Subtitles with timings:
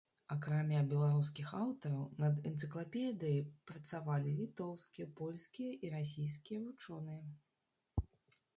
[0.33, 3.37] Акрамя беларускіх аўтараў, над энцыклапедыяй
[3.73, 7.21] працавалі літоўскія, польскія і расійскія вучоныя.